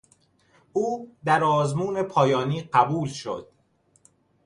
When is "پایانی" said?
2.03-2.61